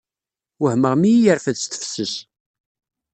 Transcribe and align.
Wehmeɣ 0.61 0.93
mi 0.97 1.07
iyi-yerfed 1.11 1.55
s 1.59 1.65
tefses. 1.65 2.15